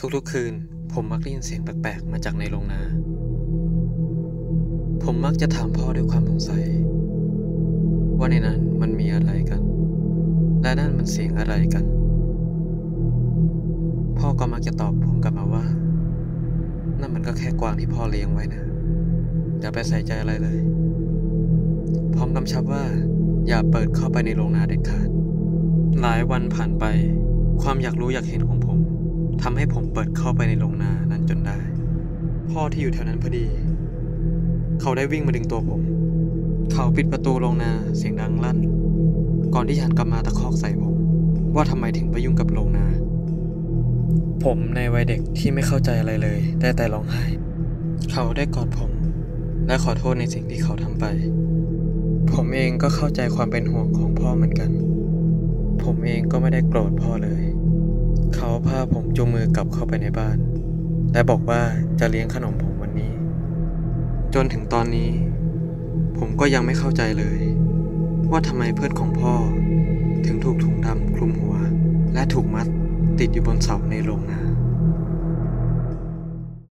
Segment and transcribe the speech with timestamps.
[0.00, 0.52] ทุกๆคืน
[0.92, 2.80] ผมมักได้ยินเสียงแปลกๆ มาจากในโรงนา
[5.04, 6.64] ผมมักจะถามพ่อด้วยความสงสัย
[8.18, 9.62] ว่าในนั้นมันมีอะไรกัน
[10.62, 11.84] และนั่นมันเสียงอะไรกัน
[14.18, 15.64] พ่อก็มักจะตอบผมกลับมาว่า
[17.00, 18.64] นั่นมันก็แค่กวางที่พ่อเลี้ยงไว้นะ
[19.60, 20.58] อย่าไปใส่ใจอะไรเลย
[22.14, 22.84] พร้อมกำชับว่า
[23.48, 25.08] อย่าเปิดเข้าไปในโรงนาเด็ดขาด
[26.00, 26.84] หลายวันผ่านไป
[27.62, 28.78] ความอยากรู้อยากเห็นของผม
[29.42, 31.58] ทำให้ผมเปิดเข้าไปในโรงนานั้นจนได้
[32.50, 33.46] พ่อที่อยู่แถวนั้นพอดี
[34.80, 35.80] เขาได้วิ่งมาดึงตัวผม
[36.72, 38.58] เขาปิดประตูโรงนาเสียงดังลั่น
[39.54, 40.94] ก่อนที่ฉันกลับมาตะคอกใส่ผม
[41.54, 42.86] ว่าทำไมถึงไปยุ่งกับโรงนา
[44.44, 47.24] ผมในวัยเด็กที่ไม่เข้าใจอะไรเลย ได้แต่ร้องไห้
[48.12, 48.92] เขาได้กอดผม
[49.66, 51.04] และขอโทษในสิ่งที่เขาทำไป
[52.32, 54.70] ผมเองก็เข้าใจความเป็นห่วงของพ่อเหมือนกัน
[55.82, 57.42] ผมเองก็ไม่ได้โกรธพ่อเลย
[58.48, 60.36] เขาพาผมจูงมือกลับเข้าไปในบ้าน
[61.12, 61.60] และบอกว่า
[62.00, 63.12] จะเลี้ยงขนมผมวันนี้
[64.34, 65.10] จนถึงตอนนี้
[66.18, 67.40] ผมก็ยังไม่เข้าใจเลย
[68.30, 69.34] ว่าทำไมเพื่อนของพ่อ
[70.26, 71.56] ถึงถูกถุงดำคลุมหัว
[72.14, 72.66] และถูกมัด
[73.18, 74.45] ติดอยู่บนเสาในโรงนา